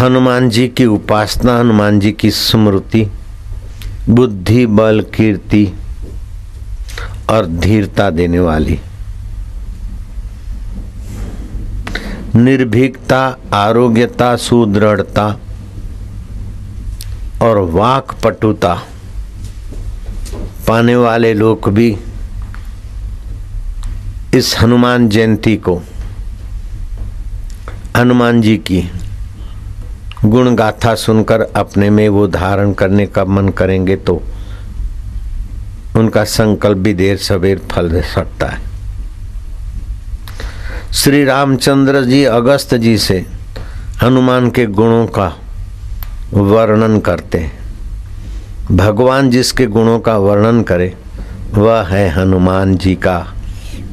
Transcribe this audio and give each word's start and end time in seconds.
हनुमान 0.00 0.48
जी 0.50 0.68
की 0.68 0.86
उपासना, 0.86 1.58
हनुमान 1.58 2.00
जी 2.00 2.12
की 2.12 2.30
स्मृति, 2.30 3.10
बुद्धि, 4.08 4.66
बल, 4.66 5.04
कीर्ति 5.14 5.74
और 7.30 7.46
धीरता 7.46 8.10
देने 8.10 8.38
वाली। 8.38 8.78
निर्भीकता, 12.36 13.36
आरोग्यता, 13.52 14.36
सुदृढ़ता 14.36 15.28
और 17.42 17.58
वाक 17.58 18.14
पटुता 18.24 18.74
पाने 20.68 20.96
वाले 20.96 21.34
लोग 21.34 21.68
भी 21.68 21.96
इस 24.34 24.54
हनुमान 24.58 25.08
जयंती 25.08 25.56
को 25.56 25.82
हनुमान 27.96 28.40
जी 28.42 28.56
की 28.56 28.82
गुण 30.24 30.54
गाथा 30.54 30.94
सुनकर 30.94 31.40
अपने 31.40 31.90
में 31.90 32.08
वो 32.08 32.26
धारण 32.26 32.72
करने 32.72 33.06
का 33.06 33.24
मन 33.24 33.48
करेंगे 33.48 33.96
तो 33.96 34.22
उनका 35.96 36.24
संकल्प 36.24 36.78
भी 36.78 36.94
देर 36.94 37.16
सवेर 37.16 37.60
फल 37.72 37.90
दे 37.90 38.02
सकता 38.02 38.46
है। 38.46 38.62
श्री 40.92 41.24
रामचंद्र 41.24 42.02
जी 42.04 42.24
अगस्त 42.24 42.74
जी 42.74 42.96
से 42.98 43.26
हनुमान 44.02 44.50
के 44.50 44.66
गुणों 44.66 45.06
का 45.06 45.26
वर्णन 46.32 46.98
करते 47.00 47.38
हैं। 47.38 48.76
भगवान 48.76 49.30
जिसके 49.30 49.66
गुणों 49.66 49.98
का 50.00 50.16
वर्णन 50.18 50.62
करे, 50.62 50.94
वह 51.54 51.82
है 51.82 52.08
हनुमान 52.10 52.76
जी 52.76 52.94
का 52.94 53.18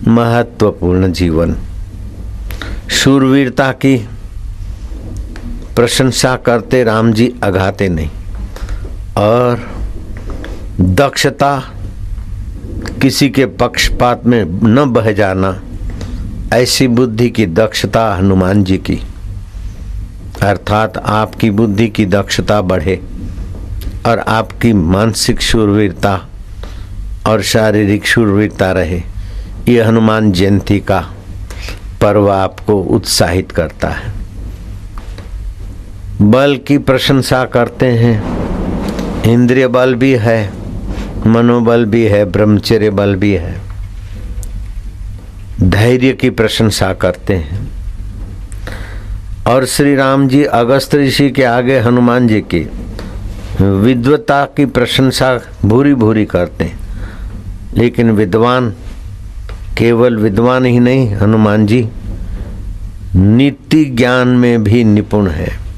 महत्वपूर्ण 0.07 1.11
जीवन। 1.11 1.55
शूरवीरता 2.91 3.71
की 3.71 3.95
प्रशंसा 5.81 6.35
करते 6.35 6.83
राम 6.83 7.11
जी 7.13 7.27
अघाते 7.43 7.87
नहीं। 7.89 8.09
और 9.17 9.61
दक्षता 10.79 11.55
किसी 13.01 13.29
के 13.29 13.45
पक्षपात 13.45 14.25
में 14.25 14.43
न 14.45 14.83
बह 14.85 15.11
जाना, 15.11 15.61
ऐसी 16.53 16.87
बुद्धि 16.87 17.29
की 17.29 17.45
दक्षता 17.45 18.03
हनुमान 18.15 18.63
जी 18.63 18.77
की। 18.77 18.99
अर्थात 20.41 20.97
आपकी 20.97 21.49
बुद्धि 21.51 21.87
की 21.87 22.05
दक्षता 22.05 22.61
बढ़े 22.61 22.99
और 24.05 24.19
आपकी 24.19 24.73
मानसिक 24.73 25.41
शूरवीरता 25.41 26.15
और 27.27 27.41
शारीरिक 27.41 28.05
शूरवीरता 28.05 28.71
रहे, 28.71 29.03
ये 29.67 29.81
हनुमान 29.81 30.31
जयंती 30.31 30.79
का 30.79 31.05
पर्व 32.01 32.31
आपको 32.31 32.81
उत्साहित 32.81 33.51
करता 33.51 33.89
है। 33.89 34.20
बल 36.21 36.59
की 36.67 36.77
प्रशंसा 36.77 37.45
करते 37.45 37.85
हैं। 37.85 38.23
इंद्रिय 39.23 39.67
बल 39.67 39.95
भी 39.95 40.11
है, 40.11 40.51
मनोबल 41.27 41.85
भी 41.85 42.03
है, 42.03 42.25
ब्रह्मचर्य 42.25 42.89
बल 42.89 43.15
भी 43.15 43.33
है। 43.33 43.61
धैर्य 45.61 46.11
की 46.13 46.29
प्रशंसा 46.29 46.93
करते 46.93 47.35
हैं। 47.35 47.67
और 49.47 49.65
श्री 49.65 49.95
राम 49.95 50.27
जी 50.27 50.43
अगस्त 50.43 50.95
ऋषि 50.95 51.29
के 51.29 51.43
आगे 51.43 51.79
हनुमान 51.79 52.27
जी 52.27 52.41
की 52.41 52.69
विद्वता 53.63 54.45
की 54.45 54.65
प्रशंसा 54.65 55.39
भूरी 55.65 55.93
भूरी 55.93 56.25
करते 56.25 56.63
हैं। 56.63 56.79
लेकिन 57.77 58.11
विद्वान, 58.11 58.73
केवल 59.77 60.17
विद्वान 60.17 60.65
ही 60.65 60.79
नहीं, 60.79 61.15
हनुमान 61.15 61.65
जी, 61.65 61.89
नीति 63.15 63.85
ज्ञान 63.85 64.27
में 64.27 64.63
भी 64.63 64.83
निपुण 64.83 65.27
है। 65.27 65.70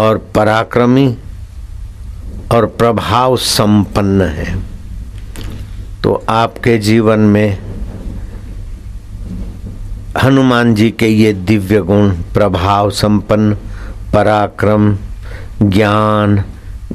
और 0.00 0.18
पराक्रमी 0.34 1.16
और 2.52 2.66
प्रभाव 2.66 3.36
संपन्न 3.36 4.22
है। 4.22 4.62
तो 6.02 6.24
आपके 6.28 6.78
जीवन 6.78 7.20
में 7.20 7.58
हनुमान 10.22 10.74
जी 10.74 10.90
के 10.90 11.08
ये 11.08 11.32
दिव्य 11.32 11.80
गुण, 11.80 12.10
प्रभाव 12.10 12.90
संपन्न, 12.90 13.54
पराक्रम, 14.14 14.96
ज्ञान, 15.62 16.44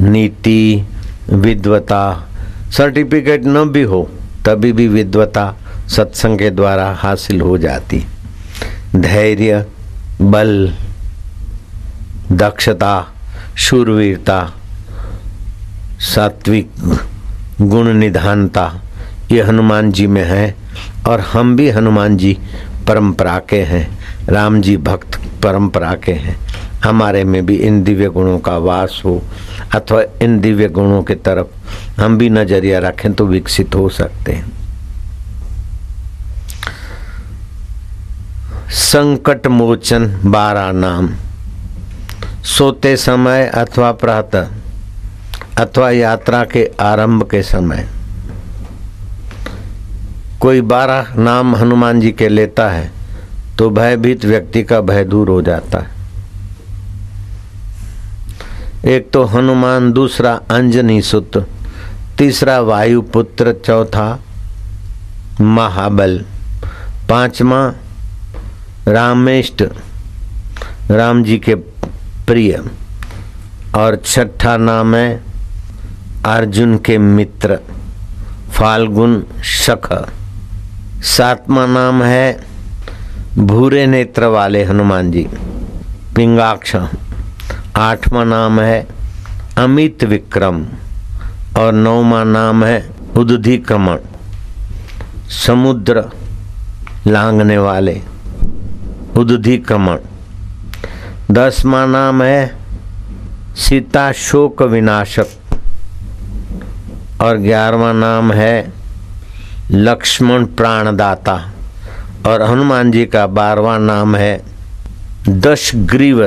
नीति, 0.02 0.88
विद्वता, 1.30 2.30
सर्टिफिकेट 2.78 3.46
न 3.46 3.64
भी 3.66 3.84
हो, 3.84 4.10
तभी 4.46 4.72
भी 4.72 4.88
विद्वता 4.88 5.56
सत्संग 5.88 6.40
के 6.40 6.50
द्वारा 6.50 6.92
हासिल 6.92 7.42
हो 7.42 7.58
जाती। 7.58 8.06
धैर्य, 8.96 9.66
बल 10.22 10.74
दक्षता, 12.32 13.14
शूरवीरता, 13.58 14.54
सात्विक 16.00 16.70
गुण 17.62 17.88
निधानता, 17.94 18.82
ये 19.32 19.42
हनुमान 19.42 19.92
जी 19.92 20.08
में 20.08 20.24
है 20.24 20.56
और 21.08 21.20
हम 21.20 21.56
भी 21.56 21.70
हनुमान 21.70 22.18
जी 22.18 22.38
परंपरा 22.88 23.40
के 23.40 23.62
हैं, 23.62 23.88
राम 24.30 24.62
जी 24.62 24.78
भक्त 24.78 25.20
परंपरा 25.44 25.94
के 25.96 26.12
हैं। 26.12 26.38
हमारे 26.84 27.24
में 27.24 27.46
भी 27.46 27.56
इन 27.56 27.84
दिव्य 27.84 28.10
गुणों 28.10 28.40
का 28.40 28.58
वास 28.58 29.02
हो, 29.06 29.22
अथवा 29.76 30.02
इन 30.22 30.40
दिव्य 30.40 30.68
गुणों 30.68 31.04
की 31.04 31.16
तरफ़ 31.16 32.02
हम 32.02 32.18
भी 32.18 32.30
नज़रिया 32.30 32.80
रखें 32.80 33.14
तो 33.14 33.26
विकसित 33.26 33.76
हो 33.76 33.90
सकते 33.90 34.32
हैं। 34.32 34.52
संकट 38.70 39.48
मोचन 39.48 40.22
बारह 40.26 40.72
नाम। 40.72 41.10
सोते 42.46 42.96
समय 42.98 43.46
अथवा 43.56 43.92
प्रातः, 43.92 44.50
अथवा 45.58 45.90
यात्रा 45.92 46.44
के 46.46 46.70
आरंभ 46.82 47.24
के 47.24 47.42
समय। 47.44 47.88
कोई 50.42 50.62
बारह 50.64 51.14
नाम 51.18 51.56
हनुमान 51.56 52.00
जी 52.02 52.12
के 52.12 52.28
लेता 52.30 52.70
है 52.70 52.92
तो 53.58 53.70
भयभीत 53.70 54.26
व्यक्ति 54.26 54.64
का 54.64 54.80
भय 54.82 55.04
दूर 55.04 55.30
हो 55.30 55.42
जाता 55.42 55.80
है। 55.80 55.94
एक 58.88 59.10
तो 59.12 59.24
हनुमान, 59.24 59.92
दूसरा 59.92 60.34
अंजनी 60.52 61.02
सुत, 61.02 61.38
तीसरा 62.18 62.60
वायुपुत्र, 62.62 63.54
चौथा 63.66 64.20
महाबल, 65.42 66.18
पांचवा 67.10 67.68
रामेष्ट, 68.88 69.64
राम 70.92 71.24
जी 71.24 71.38
के 71.40 71.56
प्रिय 72.28 72.54
और 73.76 73.96
छठा 74.06 74.56
नाम 74.58 74.96
है 74.96 75.24
अर्जुन 76.26 76.78
के 76.78 76.98
मित्र, 76.98 77.58
फाल्गुन 78.52 79.26
शख। 79.44 79.88
सातवा 81.06 81.66
नाम 81.66 82.04
है 82.04 82.46
भूरे 83.38 83.86
नेत्र 83.88 84.26
वाले 84.26 84.64
हनुमान 84.64 85.12
जी, 85.12 85.28
पिंगाक्ष। 86.16 86.76
आठवां 87.78 88.26
नाम 88.26 88.60
है 88.60 88.88
अमित 89.58 90.04
विक्रम 90.04 90.66
और 91.58 91.74
नौवा 91.74 92.24
नाम 92.24 92.64
है 92.64 92.80
उदधिक्रमण। 93.18 93.98
समुद्र 95.46 96.04
लांगने 97.08 97.58
वाले 97.58 98.02
उदधिक्रमण। 99.18 99.98
दसवा 101.32 101.86
नाम 101.86 102.22
है 102.24 102.52
सीता 103.58 104.12
शोक 104.14 104.62
विनाशक, 104.64 105.28
और 107.22 107.38
ग्यारहवा 107.38 107.92
नाम 107.94 108.32
है 108.32 108.74
लक्ष्मण 109.72 110.46
प्राणदाता, 110.56 111.36
और 112.28 112.42
हनुमान 112.42 112.92
जी 112.92 113.06
का 113.06 113.26
बारहवा 113.30 113.78
नाम 113.78 114.16
है 114.16 114.42
दश 115.28 115.72
ग्रीव 115.86 116.24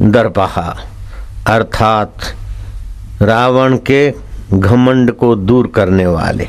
दर्पहा 0.00 0.68
अर्थात 1.48 2.12
रावण 3.22 3.76
के 3.86 4.10
घमंड 4.52 5.12
को 5.12 5.34
दूर 5.36 5.66
करने 5.74 6.06
वाले। 6.06 6.48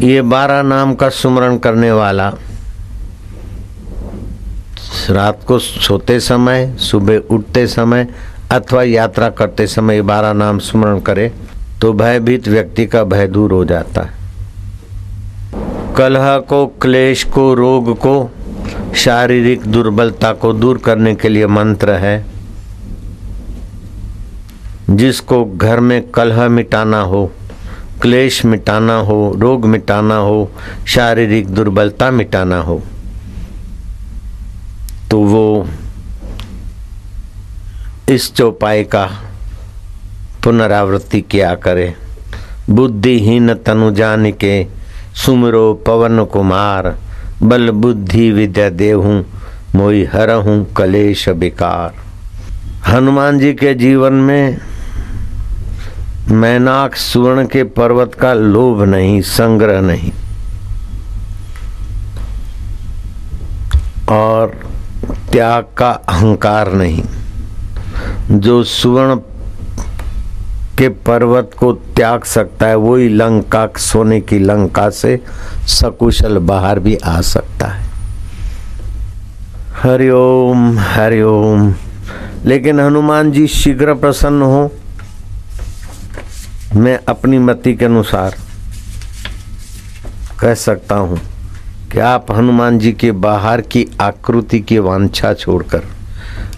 ये 0.00 0.20
बारह 0.24 0.62
नाम 0.64 0.94
का 0.94 1.08
सुमरण 1.10 1.56
करने 1.58 1.90
वाला 1.92 2.30
रात 5.10 5.44
को 5.46 5.58
सोते 5.58 6.20
समय, 6.20 6.76
सुबह 6.80 7.18
उठते 7.30 7.66
समय 7.66 8.06
अथवा 8.50 8.82
यात्रा 8.82 9.28
करते 9.30 9.66
समय 9.66 10.02
बारह 10.02 10.32
नाम 10.32 10.58
स्मरण 10.58 11.00
करे 11.00 11.32
तो 11.82 11.92
भयभीत 11.92 12.48
व्यक्ति 12.48 12.86
का 12.86 13.04
भय 13.04 13.26
दूर 13.26 13.52
हो 13.52 13.64
जाता 13.64 14.02
है। 14.02 14.16
कलह 15.96 16.38
को, 16.38 16.66
क्लेश 16.66 17.24
को, 17.24 17.54
रोग 17.54 17.96
को, 17.98 18.30
शारीरिक 18.96 19.66
दुर्बलता 19.66 20.32
को 20.32 20.52
दूर 20.52 20.78
करने 20.78 21.14
के 21.14 21.28
लिए 21.28 21.46
मंत्र 21.46 21.90
है। 21.90 22.24
जिसको 24.90 25.44
घर 25.44 25.80
में 25.80 26.10
कलह 26.10 26.48
मिटाना 26.48 27.00
हो, 27.00 27.30
क्लेश 28.02 28.44
मिटाना 28.44 28.96
हो, 28.96 29.34
रोग 29.38 29.66
मिटाना 29.66 30.16
हो, 30.16 30.50
शारीरिक 30.86 31.48
दुर्बलता 31.48 32.10
मिटाना 32.10 32.58
हो 32.58 32.82
तो 35.10 35.18
वो 35.20 35.66
इस 38.10 38.32
चौपाई 38.34 38.84
का 38.84 39.04
पुनरावृत्ति 40.44 41.20
किया 41.20 41.54
करे। 41.54 41.94
बुद्धिहीन 42.70 43.54
तनु 43.56 43.90
जान 43.90 44.30
के 44.32 44.66
सुमरो 45.16 45.72
पवन 45.86 46.24
कुमार, 46.24 46.94
बल 47.42 47.70
बुद्धि 47.70 48.30
विद्या 48.30 48.68
देहूँ 48.70 49.24
मोई 49.74 50.04
हर 50.04 50.30
हूँ 50.30 50.64
कलेश 50.72 51.28
विकार। 51.28 51.94
हनुमान 52.86 53.38
जी 53.38 53.52
के 53.54 53.74
जीवन 53.74 54.12
में 54.12 54.58
मैनाक 56.32 56.94
सुवर्ण 56.96 57.46
के 57.46 57.62
पर्वत 57.76 58.14
का 58.14 58.32
लोभ 58.34 58.82
नहीं, 58.82 59.20
संग्रह 59.22 59.80
नहीं। 59.80 60.12
और 64.10 64.58
त्याग 65.32 65.66
का 65.78 65.90
अहंकार 65.90 66.72
नहीं। 66.72 67.02
जो 68.30 68.64
सुवर्ण 68.64 69.16
के 70.78 70.88
पर्वत 70.88 71.50
को 71.58 71.72
त्याग 71.72 72.24
सकता 72.24 72.66
है, 72.66 72.76
वही 72.76 73.08
लंका 73.08 73.68
सोने 73.76 74.20
की 74.20 74.38
लंका 74.38 74.90
से 74.90 75.24
सकुशल 75.66 76.38
बाहर 76.38 76.78
भी 76.78 76.96
आ 76.96 77.20
सकता 77.20 77.66
है। 77.66 77.88
हरिओम 79.82 80.78
हरिओम। 80.78 81.74
लेकिन 82.44 82.80
हनुमान 82.80 83.32
जी 83.32 83.46
शीघ्र 83.46 83.94
प्रसन्न 83.94 84.42
हो। 84.42 84.72
मैं 86.76 87.00
अपनी 87.08 87.38
मति 87.38 87.74
के 87.74 87.84
अनुसार 87.84 88.36
कह 90.40 90.54
सकता 90.54 90.94
हूँ 90.94 91.20
कि 91.92 91.98
आप 91.98 92.30
हनुमान 92.30 92.78
जी 92.78 92.92
के 92.92 93.10
बाहर 93.12 93.60
की 93.60 93.86
आकृति 94.00 94.60
की 94.60 94.78
वांछा 94.78 95.32
छोड़कर 95.34 95.82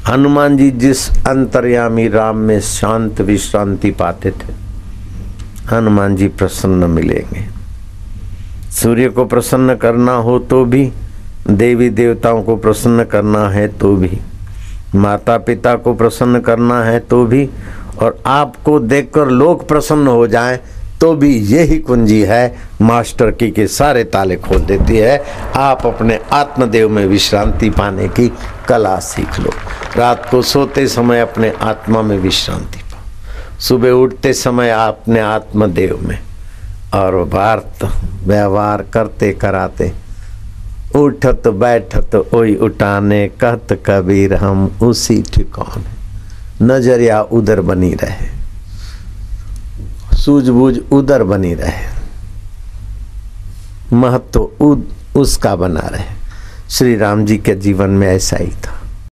हनुमान 0.07 0.57
जी 0.57 0.71
जिस 0.71 1.09
अंतर्यामी 1.29 2.07
राम 2.09 2.37
में 2.37 2.61
शांत 2.61 3.21
विश्रांति 3.21 3.91
पाते 3.91 4.31
थे, 4.31 4.53
हनुमान 5.73 6.17
जी 6.17 6.29
प्रसन्न 6.29 6.91
मिलेंगे। 6.91 7.45
सूर्य 8.73 9.09
को 9.09 9.25
प्रसन्न 9.25 9.75
करना 9.75 10.13
हो 10.13 10.39
तो 10.41 10.65
भी, 10.65 10.91
देवी 11.49 11.89
देवताओं 11.91 12.43
को 12.43 12.57
प्रसन्न 12.57 13.05
करना 13.05 13.49
है 13.49 13.67
तो 13.69 13.95
भी 13.97 14.19
माता 14.95 15.37
पिता 15.39 15.75
को 15.75 15.95
प्रसन्न 15.95 16.41
करना 16.41 16.83
है 16.85 16.99
तो 17.01 17.25
भी, 17.27 17.49
और 18.03 18.19
आपको 18.27 18.79
देखकर 18.81 19.29
लोग 19.29 19.67
प्रसन्न 19.69 20.07
हो 20.09 20.27
जाएँ 20.27 20.59
तो 21.01 21.15
भी 21.15 21.37
यही 21.37 21.79
कुंजी 21.79 22.23
है, 22.23 22.59
मास्टर 22.83 23.31
की 23.31 23.51
के 23.51 23.67
सारे 23.67 24.05
ताले 24.05 24.37
खोल 24.37 24.59
देती 24.59 24.97
है। 24.97 25.25
आप 25.57 25.87
अपने 25.87 26.21
आत्मदेव 26.33 26.89
में 26.89 27.07
विश्रांति 27.07 27.71
पाने 27.71 28.09
की 28.09 28.33
कला 28.69 28.99
सीख 28.99 29.41
लो। 29.41 29.51
रात 29.97 30.31
को 30.31 30.43
सोते 30.43 30.87
समय 30.89 31.21
अपने 31.21 31.53
आत्मा 31.61 32.03
में 32.03 32.19
विश्रांति 32.19 32.79
पाओ। 32.79 33.61
सुबह 33.61 33.91
उठते 33.91 34.33
समय 34.33 34.71
अपने 34.71 35.21
आत्मदेव 35.21 35.99
में 36.03 36.19
और 36.95 37.15
वार्त 37.15 37.89
व्यवहार 38.25 38.83
करते 38.83 39.33
कराते। 39.33 39.93
उठत 40.97 41.43
बैठत 41.49 42.15
ओई 42.35 42.55
उठाने, 42.55 43.29
कहत 43.29 43.83
कबीर, 43.87 44.35
हम 44.35 44.79
उसी 44.83 45.23
ठिकाने। 45.23 46.01
नज़रिया 46.65 47.23
उधर 47.23 47.61
बनी 47.61 47.95
रहे। 47.95 48.30
सूझबूझ 50.25 50.79
उधर 50.93 51.23
बनी 51.23 51.55
रहे। 51.55 51.87
महत्व 53.93 54.29
तो 54.35 54.87
उसका 55.17 55.57
बना 55.57 55.81
रहे। 55.81 56.05
श्री 56.71 56.97
राम 56.97 57.25
जी 57.25 57.39
के 57.39 57.55
जीवन 57.55 57.91
में 57.91 58.09
ऐसा 58.09 58.37
ही 58.37 58.51
था। 58.51 58.80